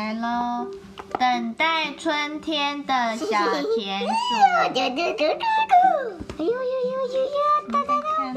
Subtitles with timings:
[0.00, 0.66] 来喽，
[1.18, 3.26] 等待春天的小
[3.76, 4.14] 田鼠。
[4.56, 4.82] 哎呦
[6.38, 6.54] 呦呦
[7.12, 7.36] 呦呦！
[7.70, 8.32] 哒哒哒！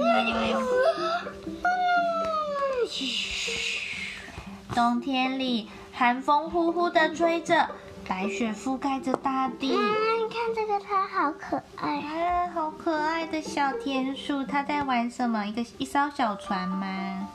[4.76, 7.70] 冬天里，寒风呼呼的吹着，
[8.10, 9.72] 白雪覆盖着大地。
[9.74, 12.52] 啊，你看这个，它好可爱啊！
[12.54, 15.46] 好可爱的小田鼠，它在玩什么？
[15.46, 17.30] 一个一艘小船吗？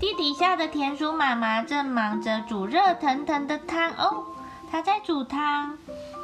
[0.00, 4.24] 地底下的田鼠妈妈正忙着煮热腾腾的汤哦，
[4.70, 5.76] 她在煮汤。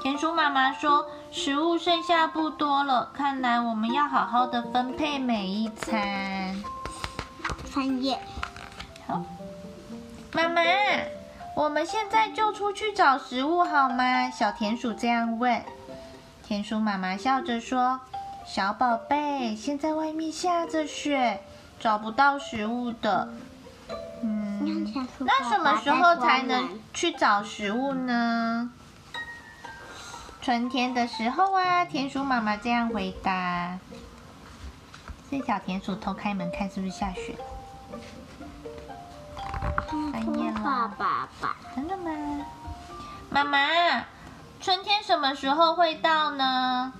[0.02, 6.56] 田鼠妈妈说：“食物剩下不多了，看来我们要好好的分配每一餐。”
[7.68, 8.18] 翻页。
[9.06, 9.22] 好，
[10.32, 10.62] 妈妈，
[11.54, 14.30] 我们现在就出去找食物好吗？
[14.30, 15.62] 小田鼠这样问。
[16.42, 18.00] 田鼠妈妈笑着说
[18.46, 21.40] ：“小宝贝，现在外面下着雪，
[21.78, 23.28] 找不到食物的。”
[24.22, 28.70] 嗯，那什么时候才能去找食物呢？
[30.40, 33.79] 春天的时候啊，田鼠妈妈这样回答。
[35.29, 37.37] 是小田鼠偷开门看是不是下雪？
[40.12, 40.60] 半夜了。
[40.62, 42.45] 爸爸爸，真的吗？
[43.29, 43.59] 妈妈，
[44.60, 46.92] 春天什么时候会到呢？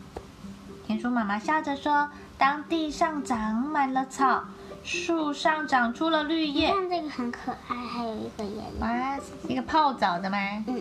[0.87, 4.45] 田鼠妈妈笑着说：“当地上长满了草。”
[4.87, 8.81] 树上长出了绿叶，看这个很可爱，还有一个颜色。
[8.81, 10.39] 哇，一个泡澡的吗？
[10.69, 10.81] 嗯，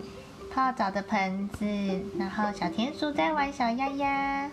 [0.54, 1.66] 泡澡的盆子，
[2.16, 4.48] 然后小田鼠在玩小鸭鸭，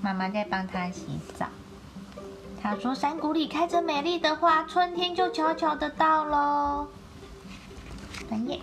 [0.00, 1.46] 妈妈在帮它洗澡。
[2.62, 6.86] 他说：“山谷里开着美丽的花，春天就悄悄的到喽。”
[8.30, 8.60] 翻页。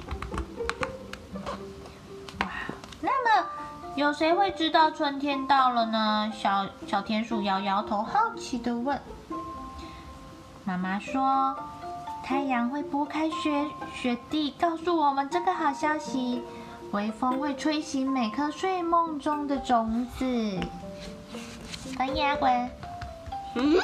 [2.39, 2.47] 哇，
[3.01, 3.47] 那么
[3.95, 6.31] 有谁会知道春天到了呢？
[6.33, 8.97] 小小田鼠摇摇头，好奇的问。
[10.67, 11.55] 妈妈说
[12.25, 16.43] ：“太阳会拨开雪雪地，告诉我们这个好消息。
[16.91, 20.59] 微风会吹醒每颗睡梦中的种子。”
[21.95, 22.71] 翻页阿滚。
[23.53, 23.77] 嗯。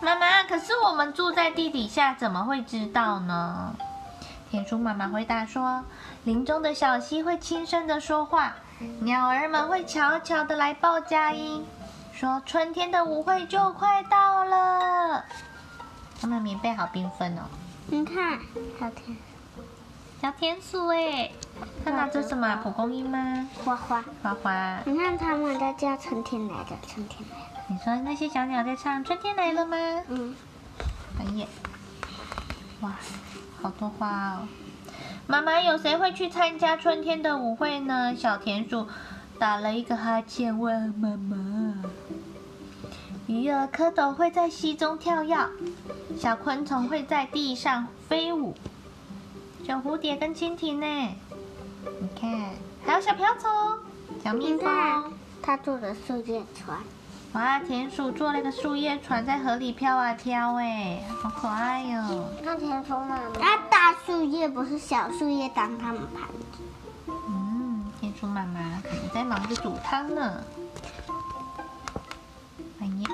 [0.00, 3.74] 妈妈，可是我们住在地底下，怎么会知道呢？
[4.50, 5.84] 田鼠妈妈回答说
[6.24, 8.54] ：“林中的小溪会轻声的说话，
[9.00, 11.62] 鸟儿们会悄悄的来报佳音。”
[12.18, 15.24] 说春天的舞会就快到了，
[16.20, 17.42] 他们棉被好缤纷哦。
[17.86, 18.40] 你看，
[18.80, 19.16] 小田，
[20.20, 21.30] 小田鼠哎，
[21.84, 22.56] 他拿着什么？
[22.56, 23.48] 蒲公英吗？
[23.64, 24.80] 花花，花花。
[24.84, 27.44] 你看他们在叫春天来了，春天来了。
[27.68, 29.76] 你说那些小鸟在唱春天来了吗？
[30.08, 30.34] 嗯。
[31.20, 31.46] 哎呀，
[32.80, 32.96] 哇，
[33.62, 34.48] 好多花哦。
[35.28, 38.12] 妈妈，有谁会去参加春天的舞会呢？
[38.16, 38.88] 小田鼠
[39.38, 41.74] 打了一个哈欠，问妈妈。
[43.28, 45.36] 鱼儿、蝌蚪会在溪中跳跃，
[46.18, 48.54] 小昆虫会在地上飞舞，
[49.64, 50.86] 小蝴蝶跟蜻蜓呢？
[52.00, 52.50] 你看，
[52.84, 53.48] 还有小瓢虫、
[54.24, 55.12] 小蜜蜂。
[55.40, 56.76] 他坐的树叶船。
[57.34, 62.28] 哇，田鼠坐了个树叶船在河里飘啊飘，哎，好可爱哟、哦！
[62.42, 66.62] 那田鼠妈妈，那大树叶不是小树叶当它们盘子。
[68.18, 70.42] 嗯，田鼠妈妈可能在忙着煮汤呢。
[72.80, 73.08] 哎呀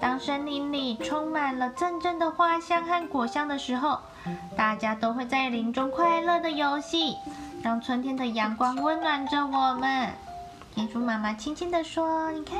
[0.00, 4.00] 当森林里充满了阵阵的花香和果香的时候，
[4.56, 7.16] 大家都会在林中快乐的游戏，
[7.62, 10.10] 让春天的阳光温暖着我们。
[10.74, 12.58] 田鼠妈妈轻轻地说：“你看，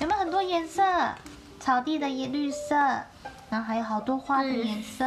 [0.00, 0.82] 有没有很多颜色？
[1.60, 2.74] 草地的颜绿色，
[3.48, 5.04] 然后还有好多花的颜色，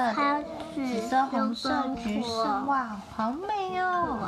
[0.73, 4.19] 紫色、红色、橘色，哇，好美哦！”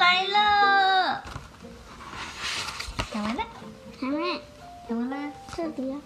[0.00, 1.22] 来了。
[3.12, 3.42] 讲完了，
[4.00, 4.40] 还没，
[4.88, 6.00] 讲完了，这里啊。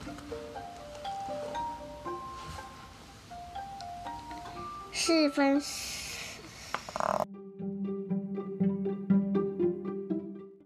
[4.93, 5.63] 四分。